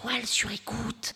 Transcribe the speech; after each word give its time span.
toile 0.00 0.26
sur 0.26 0.50
écoute. 0.52 1.14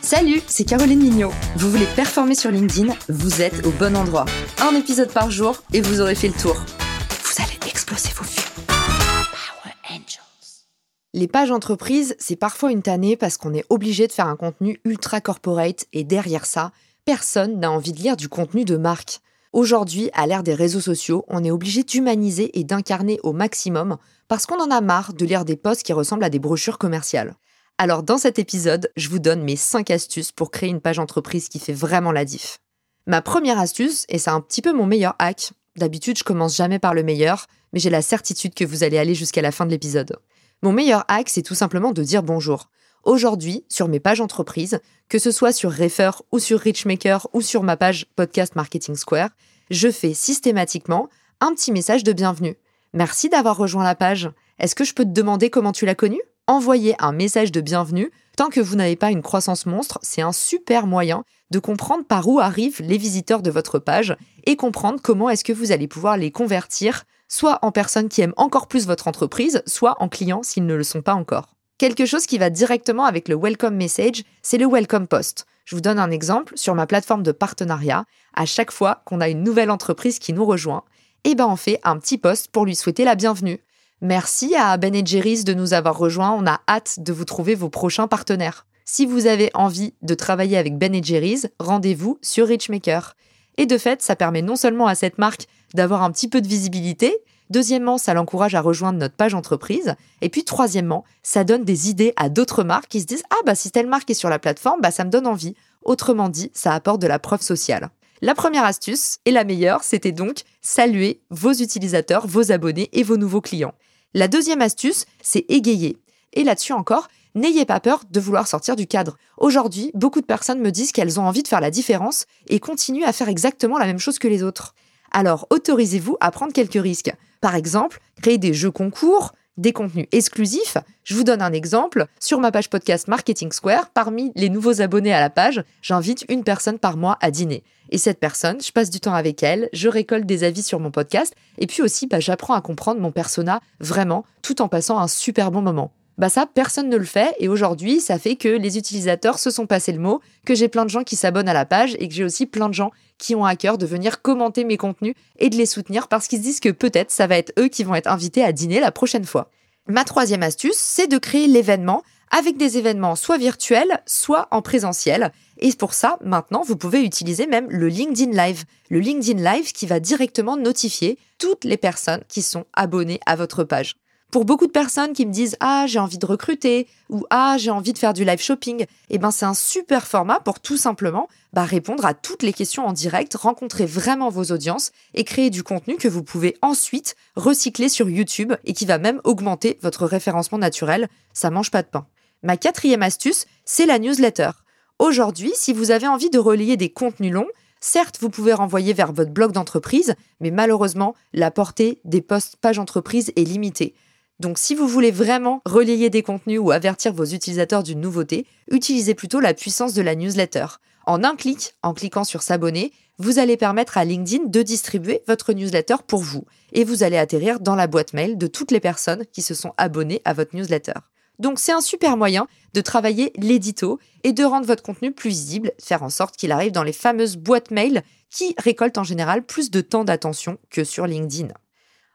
Salut, 0.00 0.40
c'est 0.46 0.64
Caroline 0.64 1.00
Mignot. 1.00 1.32
Vous 1.56 1.70
voulez 1.70 1.86
performer 1.96 2.34
sur 2.34 2.50
LinkedIn 2.50 2.94
Vous 3.08 3.42
êtes 3.42 3.66
au 3.66 3.70
bon 3.72 3.96
endroit. 3.96 4.26
Un 4.60 4.74
épisode 4.76 5.12
par 5.12 5.30
jour 5.30 5.62
et 5.72 5.80
vous 5.80 6.00
aurez 6.00 6.14
fait 6.14 6.28
le 6.28 6.34
tour. 6.34 6.54
Vous 6.54 7.42
allez 7.42 7.58
exploser 7.68 8.10
vos 8.14 8.24
vues. 8.24 8.66
Power 8.66 9.74
Angels. 9.90 10.66
Les 11.12 11.28
pages 11.28 11.50
entreprises, 11.50 12.14
c'est 12.18 12.36
parfois 12.36 12.70
une 12.70 12.82
tannée 12.82 13.16
parce 13.16 13.36
qu'on 13.36 13.54
est 13.54 13.64
obligé 13.68 14.06
de 14.06 14.12
faire 14.12 14.28
un 14.28 14.36
contenu 14.36 14.80
ultra 14.84 15.20
corporate 15.20 15.86
et 15.92 16.04
derrière 16.04 16.46
ça, 16.46 16.70
personne 17.04 17.58
n'a 17.58 17.70
envie 17.70 17.92
de 17.92 18.00
lire 18.00 18.16
du 18.16 18.28
contenu 18.28 18.64
de 18.64 18.76
marque. 18.76 19.20
Aujourd'hui, 19.56 20.10
à 20.12 20.26
l'ère 20.26 20.42
des 20.42 20.52
réseaux 20.52 20.82
sociaux, 20.82 21.24
on 21.28 21.42
est 21.42 21.50
obligé 21.50 21.82
d'humaniser 21.82 22.58
et 22.58 22.62
d'incarner 22.62 23.18
au 23.22 23.32
maximum 23.32 23.96
parce 24.28 24.44
qu'on 24.44 24.62
en 24.62 24.70
a 24.70 24.82
marre 24.82 25.14
de 25.14 25.24
lire 25.24 25.46
des 25.46 25.56
posts 25.56 25.82
qui 25.82 25.94
ressemblent 25.94 26.24
à 26.24 26.28
des 26.28 26.38
brochures 26.38 26.76
commerciales. 26.76 27.36
Alors 27.78 28.02
dans 28.02 28.18
cet 28.18 28.38
épisode, 28.38 28.90
je 28.98 29.08
vous 29.08 29.18
donne 29.18 29.42
mes 29.42 29.56
5 29.56 29.90
astuces 29.90 30.30
pour 30.30 30.50
créer 30.50 30.68
une 30.68 30.82
page 30.82 30.98
entreprise 30.98 31.48
qui 31.48 31.58
fait 31.58 31.72
vraiment 31.72 32.12
la 32.12 32.26
diff. 32.26 32.58
Ma 33.06 33.22
première 33.22 33.58
astuce, 33.58 34.04
et 34.10 34.18
c'est 34.18 34.28
un 34.28 34.42
petit 34.42 34.60
peu 34.60 34.74
mon 34.74 34.84
meilleur 34.84 35.16
hack, 35.18 35.52
d'habitude 35.74 36.18
je 36.18 36.24
commence 36.24 36.54
jamais 36.54 36.78
par 36.78 36.92
le 36.92 37.02
meilleur, 37.02 37.46
mais 37.72 37.80
j'ai 37.80 37.88
la 37.88 38.02
certitude 38.02 38.52
que 38.52 38.66
vous 38.66 38.84
allez 38.84 38.98
aller 38.98 39.14
jusqu'à 39.14 39.40
la 39.40 39.52
fin 39.52 39.64
de 39.64 39.70
l'épisode. 39.70 40.18
Mon 40.62 40.72
meilleur 40.72 41.06
hack, 41.08 41.30
c'est 41.30 41.40
tout 41.40 41.54
simplement 41.54 41.92
de 41.92 42.02
dire 42.02 42.22
bonjour. 42.22 42.68
Aujourd'hui, 43.06 43.64
sur 43.68 43.86
mes 43.86 44.00
pages 44.00 44.20
entreprises, 44.20 44.80
que 45.08 45.20
ce 45.20 45.30
soit 45.30 45.52
sur 45.52 45.72
Refer 45.72 46.10
ou 46.32 46.40
sur 46.40 46.58
Richmaker 46.58 47.28
ou 47.32 47.40
sur 47.40 47.62
ma 47.62 47.76
page 47.76 48.06
Podcast 48.16 48.56
Marketing 48.56 48.96
Square, 48.96 49.30
je 49.70 49.92
fais 49.92 50.12
systématiquement 50.12 51.08
un 51.40 51.54
petit 51.54 51.70
message 51.70 52.02
de 52.02 52.12
bienvenue. 52.12 52.56
Merci 52.94 53.28
d'avoir 53.28 53.56
rejoint 53.56 53.84
la 53.84 53.94
page. 53.94 54.28
Est-ce 54.58 54.74
que 54.74 54.82
je 54.82 54.92
peux 54.92 55.04
te 55.04 55.10
demander 55.10 55.50
comment 55.50 55.70
tu 55.70 55.86
l'as 55.86 55.94
connu 55.94 56.20
Envoyer 56.48 56.96
un 56.98 57.12
message 57.12 57.52
de 57.52 57.60
bienvenue, 57.60 58.10
tant 58.36 58.48
que 58.48 58.60
vous 58.60 58.74
n'avez 58.74 58.96
pas 58.96 59.12
une 59.12 59.22
croissance 59.22 59.66
monstre, 59.66 60.00
c'est 60.02 60.22
un 60.22 60.32
super 60.32 60.88
moyen 60.88 61.22
de 61.52 61.60
comprendre 61.60 62.04
par 62.04 62.26
où 62.26 62.40
arrivent 62.40 62.82
les 62.82 62.98
visiteurs 62.98 63.42
de 63.42 63.52
votre 63.52 63.78
page 63.78 64.16
et 64.46 64.56
comprendre 64.56 64.98
comment 65.00 65.30
est-ce 65.30 65.44
que 65.44 65.52
vous 65.52 65.70
allez 65.70 65.86
pouvoir 65.86 66.16
les 66.16 66.32
convertir, 66.32 67.04
soit 67.28 67.60
en 67.62 67.70
personnes 67.70 68.08
qui 68.08 68.22
aiment 68.22 68.34
encore 68.36 68.66
plus 68.66 68.88
votre 68.88 69.06
entreprise, 69.06 69.62
soit 69.64 69.94
en 70.02 70.08
clients 70.08 70.42
s'ils 70.42 70.66
ne 70.66 70.74
le 70.74 70.82
sont 70.82 71.02
pas 71.02 71.14
encore. 71.14 71.55
Quelque 71.78 72.06
chose 72.06 72.24
qui 72.24 72.38
va 72.38 72.48
directement 72.48 73.04
avec 73.04 73.28
le 73.28 73.36
welcome 73.36 73.76
message, 73.76 74.22
c'est 74.40 74.56
le 74.56 74.66
welcome 74.66 75.06
post. 75.06 75.44
Je 75.66 75.74
vous 75.74 75.82
donne 75.82 75.98
un 75.98 76.10
exemple 76.10 76.54
sur 76.56 76.74
ma 76.74 76.86
plateforme 76.86 77.22
de 77.22 77.32
partenariat. 77.32 78.06
À 78.32 78.46
chaque 78.46 78.70
fois 78.70 79.02
qu'on 79.04 79.20
a 79.20 79.28
une 79.28 79.42
nouvelle 79.42 79.70
entreprise 79.70 80.18
qui 80.18 80.32
nous 80.32 80.46
rejoint, 80.46 80.84
eh 81.24 81.34
ben 81.34 81.46
on 81.46 81.56
fait 81.56 81.78
un 81.84 81.98
petit 81.98 82.16
post 82.16 82.48
pour 82.48 82.64
lui 82.64 82.74
souhaiter 82.74 83.04
la 83.04 83.14
bienvenue. 83.14 83.60
Merci 84.00 84.54
à 84.56 84.74
Ben 84.78 85.06
Jerry's 85.06 85.44
de 85.44 85.52
nous 85.52 85.74
avoir 85.74 85.98
rejoints. 85.98 86.30
On 86.30 86.46
a 86.46 86.62
hâte 86.66 87.00
de 87.00 87.12
vous 87.12 87.26
trouver 87.26 87.54
vos 87.54 87.68
prochains 87.68 88.08
partenaires. 88.08 88.64
Si 88.86 89.04
vous 89.04 89.26
avez 89.26 89.50
envie 89.52 89.92
de 90.00 90.14
travailler 90.14 90.56
avec 90.56 90.78
Ben 90.78 91.04
Jerry's, 91.04 91.46
rendez-vous 91.60 92.18
sur 92.22 92.48
Richmaker. 92.48 93.16
Et 93.58 93.66
de 93.66 93.76
fait, 93.76 94.00
ça 94.00 94.16
permet 94.16 94.40
non 94.40 94.56
seulement 94.56 94.86
à 94.86 94.94
cette 94.94 95.18
marque 95.18 95.46
d'avoir 95.74 96.02
un 96.02 96.10
petit 96.10 96.28
peu 96.28 96.40
de 96.40 96.48
visibilité, 96.48 97.18
Deuxièmement, 97.50 97.98
ça 97.98 98.14
l'encourage 98.14 98.54
à 98.54 98.60
rejoindre 98.60 98.98
notre 98.98 99.14
page 99.14 99.34
entreprise. 99.34 99.94
Et 100.20 100.28
puis 100.28 100.44
troisièmement, 100.44 101.04
ça 101.22 101.44
donne 101.44 101.64
des 101.64 101.88
idées 101.88 102.12
à 102.16 102.28
d'autres 102.28 102.64
marques 102.64 102.88
qui 102.88 103.00
se 103.00 103.06
disent 103.06 103.22
Ah 103.30 103.42
bah 103.44 103.54
si 103.54 103.70
telle 103.70 103.86
marque 103.86 104.10
est 104.10 104.14
sur 104.14 104.28
la 104.28 104.38
plateforme, 104.38 104.80
bah 104.80 104.90
ça 104.90 105.04
me 105.04 105.10
donne 105.10 105.26
envie. 105.26 105.54
Autrement 105.82 106.28
dit, 106.28 106.50
ça 106.52 106.72
apporte 106.72 107.00
de 107.00 107.06
la 107.06 107.18
preuve 107.18 107.42
sociale. 107.42 107.90
La 108.22 108.34
première 108.34 108.64
astuce, 108.64 109.18
et 109.24 109.30
la 109.30 109.44
meilleure, 109.44 109.84
c'était 109.84 110.10
donc 110.10 110.40
saluer 110.62 111.20
vos 111.30 111.52
utilisateurs, 111.52 112.26
vos 112.26 112.50
abonnés 112.50 112.88
et 112.92 113.02
vos 113.02 113.18
nouveaux 113.18 113.42
clients. 113.42 113.74
La 114.14 114.26
deuxième 114.26 114.62
astuce, 114.62 115.04
c'est 115.22 115.44
égayer. 115.48 115.98
Et 116.32 116.42
là-dessus 116.42 116.72
encore, 116.72 117.08
n'ayez 117.34 117.66
pas 117.66 117.78
peur 117.78 118.00
de 118.10 118.18
vouloir 118.18 118.48
sortir 118.48 118.74
du 118.74 118.86
cadre. 118.86 119.18
Aujourd'hui, 119.36 119.90
beaucoup 119.94 120.22
de 120.22 120.26
personnes 120.26 120.60
me 120.60 120.70
disent 120.70 120.92
qu'elles 120.92 121.20
ont 121.20 121.26
envie 121.26 121.42
de 121.42 121.48
faire 121.48 121.60
la 121.60 121.70
différence 121.70 122.24
et 122.48 122.58
continuent 122.58 123.04
à 123.04 123.12
faire 123.12 123.28
exactement 123.28 123.78
la 123.78 123.86
même 123.86 123.98
chose 123.98 124.18
que 124.18 124.28
les 124.28 124.42
autres. 124.42 124.74
Alors 125.12 125.46
autorisez-vous 125.50 126.16
à 126.20 126.30
prendre 126.30 126.52
quelques 126.52 126.82
risques. 126.82 127.14
Par 127.40 127.54
exemple, 127.54 128.00
créer 128.22 128.38
des 128.38 128.54
jeux 128.54 128.70
concours, 128.70 129.32
des 129.56 129.72
contenus 129.72 130.06
exclusifs. 130.12 130.76
Je 131.04 131.14
vous 131.14 131.24
donne 131.24 131.42
un 131.42 131.52
exemple. 131.52 132.06
Sur 132.20 132.40
ma 132.40 132.52
page 132.52 132.70
podcast 132.70 133.08
Marketing 133.08 133.52
Square, 133.52 133.90
parmi 133.90 134.32
les 134.34 134.48
nouveaux 134.48 134.80
abonnés 134.80 135.12
à 135.12 135.20
la 135.20 135.30
page, 135.30 135.62
j'invite 135.82 136.24
une 136.28 136.44
personne 136.44 136.78
par 136.78 136.96
mois 136.96 137.18
à 137.20 137.30
dîner. 137.30 137.62
Et 137.90 137.98
cette 137.98 138.18
personne, 138.18 138.60
je 138.60 138.72
passe 138.72 138.90
du 138.90 139.00
temps 139.00 139.14
avec 139.14 139.42
elle, 139.42 139.68
je 139.72 139.88
récolte 139.88 140.26
des 140.26 140.44
avis 140.44 140.62
sur 140.62 140.80
mon 140.80 140.90
podcast, 140.90 141.34
et 141.58 141.66
puis 141.66 141.82
aussi, 141.82 142.06
bah, 142.06 142.20
j'apprends 142.20 142.54
à 142.54 142.60
comprendre 142.60 143.00
mon 143.00 143.12
persona 143.12 143.60
vraiment, 143.80 144.24
tout 144.42 144.60
en 144.60 144.68
passant 144.68 144.98
un 144.98 145.08
super 145.08 145.50
bon 145.50 145.62
moment. 145.62 145.92
Bah 146.18 146.30
ça, 146.30 146.46
personne 146.46 146.88
ne 146.88 146.96
le 146.96 147.04
fait, 147.04 147.34
et 147.38 147.48
aujourd'hui, 147.48 148.00
ça 148.00 148.18
fait 148.18 148.36
que 148.36 148.48
les 148.48 148.78
utilisateurs 148.78 149.38
se 149.38 149.50
sont 149.50 149.66
passés 149.66 149.92
le 149.92 149.98
mot, 149.98 150.22
que 150.46 150.54
j'ai 150.54 150.68
plein 150.68 150.84
de 150.84 150.90
gens 150.90 151.04
qui 151.04 151.14
s'abonnent 151.14 151.48
à 151.48 151.52
la 151.52 151.66
page, 151.66 151.94
et 151.98 152.08
que 152.08 152.14
j'ai 152.14 152.24
aussi 152.24 152.46
plein 152.46 152.68
de 152.68 152.74
gens 152.74 152.90
qui 153.18 153.34
ont 153.34 153.44
à 153.44 153.54
cœur 153.54 153.76
de 153.76 153.84
venir 153.84 154.22
commenter 154.22 154.64
mes 154.64 154.78
contenus 154.78 155.14
et 155.38 155.50
de 155.50 155.56
les 155.56 155.66
soutenir 155.66 156.08
parce 156.08 156.26
qu'ils 156.26 156.38
se 156.38 156.44
disent 156.44 156.60
que 156.60 156.70
peut-être 156.70 157.10
ça 157.10 157.26
va 157.26 157.36
être 157.36 157.52
eux 157.58 157.68
qui 157.68 157.84
vont 157.84 157.94
être 157.94 158.10
invités 158.10 158.44
à 158.44 158.52
dîner 158.52 158.80
la 158.80 158.92
prochaine 158.92 159.24
fois. 159.24 159.50
Ma 159.88 160.04
troisième 160.04 160.42
astuce, 160.42 160.76
c'est 160.76 161.06
de 161.06 161.18
créer 161.18 161.46
l'événement 161.46 162.02
avec 162.30 162.56
des 162.56 162.76
événements 162.76 163.14
soit 163.14 163.38
virtuels, 163.38 164.02
soit 164.04 164.48
en 164.50 164.60
présentiel. 164.60 165.32
Et 165.58 165.72
pour 165.72 165.94
ça, 165.94 166.18
maintenant, 166.24 166.62
vous 166.66 166.76
pouvez 166.76 167.02
utiliser 167.02 167.46
même 167.46 167.68
le 167.70 167.88
LinkedIn 167.88 168.32
Live. 168.32 168.64
Le 168.90 168.98
LinkedIn 168.98 169.42
Live 169.42 169.72
qui 169.72 169.86
va 169.86 170.00
directement 170.00 170.56
notifier 170.56 171.18
toutes 171.38 171.64
les 171.64 171.76
personnes 171.76 172.24
qui 172.28 172.42
sont 172.42 172.64
abonnées 172.74 173.20
à 173.26 173.36
votre 173.36 173.64
page. 173.64 173.96
Pour 174.32 174.44
beaucoup 174.44 174.66
de 174.66 174.72
personnes 174.72 175.12
qui 175.12 175.24
me 175.24 175.32
disent 175.32 175.56
ah 175.60 175.84
j'ai 175.86 176.00
envie 176.00 176.18
de 176.18 176.26
recruter 176.26 176.88
ou 177.08 177.24
ah 177.30 177.56
j'ai 177.58 177.70
envie 177.70 177.92
de 177.92 177.98
faire 177.98 178.12
du 178.12 178.24
live 178.24 178.40
shopping, 178.40 178.84
eh 179.08 179.18
ben 179.18 179.30
c'est 179.30 179.46
un 179.46 179.54
super 179.54 180.06
format 180.06 180.40
pour 180.40 180.58
tout 180.60 180.76
simplement 180.76 181.28
bah, 181.52 181.64
répondre 181.64 182.04
à 182.04 182.12
toutes 182.12 182.42
les 182.42 182.52
questions 182.52 182.86
en 182.86 182.92
direct, 182.92 183.34
rencontrer 183.34 183.86
vraiment 183.86 184.28
vos 184.28 184.52
audiences 184.52 184.90
et 185.14 185.24
créer 185.24 185.48
du 185.48 185.62
contenu 185.62 185.96
que 185.96 186.08
vous 186.08 186.24
pouvez 186.24 186.56
ensuite 186.60 187.14
recycler 187.36 187.88
sur 187.88 188.10
YouTube 188.10 188.52
et 188.64 188.72
qui 188.72 188.84
va 188.84 188.98
même 188.98 189.20
augmenter 189.24 189.78
votre 189.80 190.06
référencement 190.06 190.58
naturel. 190.58 191.08
Ça 191.32 191.50
mange 191.50 191.70
pas 191.70 191.82
de 191.82 191.88
pain. 191.88 192.06
Ma 192.42 192.56
quatrième 192.56 193.02
astuce, 193.02 193.46
c'est 193.64 193.86
la 193.86 193.98
newsletter. 193.98 194.50
Aujourd'hui, 194.98 195.52
si 195.54 195.72
vous 195.72 195.92
avez 195.92 196.08
envie 196.08 196.30
de 196.30 196.38
relayer 196.38 196.76
des 196.76 196.90
contenus 196.90 197.32
longs, 197.32 197.48
Certes, 197.80 198.18
vous 198.20 198.30
pouvez 198.30 198.54
renvoyer 198.54 198.94
vers 198.94 199.12
votre 199.12 199.30
blog 199.30 199.52
d'entreprise, 199.52 200.14
mais 200.40 200.50
malheureusement, 200.50 201.14
la 201.32 201.50
portée 201.50 202.00
des 202.04 202.22
posts 202.22 202.56
page 202.56 202.78
entreprise 202.78 203.32
est 203.36 203.44
limitée. 203.44 203.94
Donc 204.38 204.58
si 204.58 204.74
vous 204.74 204.86
voulez 204.86 205.10
vraiment 205.10 205.62
relayer 205.64 206.10
des 206.10 206.22
contenus 206.22 206.60
ou 206.60 206.70
avertir 206.70 207.12
vos 207.14 207.24
utilisateurs 207.24 207.82
d'une 207.82 208.00
nouveauté, 208.00 208.46
utilisez 208.70 209.14
plutôt 209.14 209.40
la 209.40 209.54
puissance 209.54 209.94
de 209.94 210.02
la 210.02 210.14
newsletter. 210.14 210.66
En 211.06 211.24
un 211.24 211.36
clic, 211.36 211.74
en 211.82 211.94
cliquant 211.94 212.24
sur 212.24 212.42
s'abonner, 212.42 212.92
vous 213.18 213.38
allez 213.38 213.56
permettre 213.56 213.96
à 213.96 214.04
LinkedIn 214.04 214.44
de 214.46 214.62
distribuer 214.62 215.22
votre 215.26 215.54
newsletter 215.54 215.96
pour 216.06 216.20
vous 216.20 216.44
et 216.72 216.84
vous 216.84 217.02
allez 217.02 217.16
atterrir 217.16 217.60
dans 217.60 217.74
la 217.74 217.86
boîte 217.86 218.12
mail 218.12 218.36
de 218.36 218.46
toutes 218.46 218.72
les 218.72 218.80
personnes 218.80 219.24
qui 219.32 219.40
se 219.40 219.54
sont 219.54 219.72
abonnées 219.78 220.20
à 220.26 220.34
votre 220.34 220.54
newsletter. 220.54 220.92
Donc 221.38 221.58
c'est 221.58 221.72
un 221.72 221.80
super 221.80 222.16
moyen 222.16 222.46
de 222.74 222.80
travailler 222.82 223.32
l'édito 223.36 223.98
et 224.22 224.32
de 224.32 224.44
rendre 224.44 224.66
votre 224.66 224.82
contenu 224.82 225.12
plus 225.12 225.30
visible, 225.30 225.72
faire 225.80 226.02
en 226.02 226.10
sorte 226.10 226.36
qu'il 226.36 226.52
arrive 226.52 226.72
dans 226.72 226.82
les 226.82 226.92
fameuses 226.92 227.36
boîtes 227.36 227.70
mail 227.70 228.02
qui 228.30 228.54
récoltent 228.58 228.98
en 228.98 229.04
général 229.04 229.44
plus 229.44 229.70
de 229.70 229.80
temps 229.80 230.04
d'attention 230.04 230.58
que 230.68 230.84
sur 230.84 231.06
LinkedIn. 231.06 231.48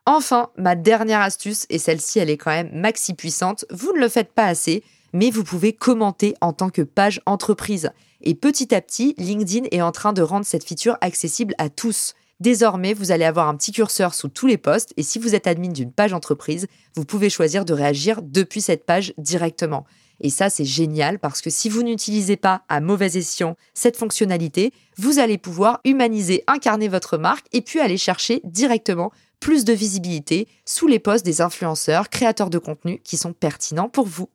Enfin, 0.05 0.49
ma 0.57 0.75
dernière 0.75 1.21
astuce, 1.21 1.67
et 1.69 1.77
celle-ci 1.77 2.17
elle 2.19 2.31
est 2.31 2.37
quand 2.37 2.51
même 2.51 2.71
maxi 2.73 3.13
puissante, 3.13 3.65
vous 3.69 3.93
ne 3.93 3.99
le 3.99 4.09
faites 4.09 4.33
pas 4.33 4.45
assez, 4.45 4.83
mais 5.13 5.29
vous 5.29 5.43
pouvez 5.43 5.73
commenter 5.73 6.33
en 6.41 6.53
tant 6.53 6.69
que 6.69 6.81
page 6.81 7.21
entreprise. 7.27 7.91
Et 8.21 8.33
petit 8.33 8.73
à 8.73 8.81
petit, 8.81 9.13
LinkedIn 9.17 9.67
est 9.71 9.81
en 9.81 9.91
train 9.91 10.13
de 10.13 10.21
rendre 10.21 10.45
cette 10.45 10.67
feature 10.67 10.97
accessible 11.01 11.53
à 11.59 11.69
tous. 11.69 12.15
Désormais, 12.39 12.95
vous 12.95 13.11
allez 13.11 13.25
avoir 13.25 13.47
un 13.47 13.55
petit 13.55 13.71
curseur 13.71 14.15
sous 14.15 14.27
tous 14.27 14.47
les 14.47 14.57
posts 14.57 14.93
et 14.97 15.03
si 15.03 15.19
vous 15.19 15.35
êtes 15.35 15.45
admin 15.45 15.69
d'une 15.69 15.91
page 15.91 16.13
entreprise, 16.13 16.65
vous 16.95 17.05
pouvez 17.05 17.29
choisir 17.29 17.65
de 17.65 17.73
réagir 17.73 18.23
depuis 18.23 18.61
cette 18.61 18.85
page 18.85 19.13
directement. 19.19 19.85
Et 20.19 20.31
ça, 20.31 20.49
c'est 20.49 20.65
génial 20.65 21.19
parce 21.19 21.41
que 21.41 21.51
si 21.51 21.69
vous 21.69 21.83
n'utilisez 21.83 22.37
pas 22.37 22.63
à 22.69 22.79
mauvais 22.79 23.17
escient 23.17 23.55
cette 23.75 23.97
fonctionnalité, 23.97 24.71
vous 24.97 25.19
allez 25.19 25.37
pouvoir 25.37 25.81
humaniser, 25.83 26.43
incarner 26.47 26.87
votre 26.87 27.17
marque 27.17 27.45
et 27.53 27.61
puis 27.61 27.79
aller 27.79 27.97
chercher 27.97 28.41
directement 28.43 29.11
plus 29.41 29.65
de 29.65 29.73
visibilité 29.73 30.47
sous 30.65 30.87
les 30.87 30.99
posts 30.99 31.25
des 31.25 31.41
influenceurs, 31.41 32.09
créateurs 32.09 32.49
de 32.49 32.59
contenu 32.59 32.99
qui 32.99 33.17
sont 33.17 33.33
pertinents 33.33 33.89
pour 33.89 34.07
vous. 34.07 34.29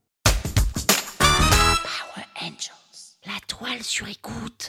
Power 1.18 2.26
Angels. 2.42 2.74
La 3.24 3.40
toile 3.48 3.82
sur 3.82 4.06
écoute. 4.08 4.68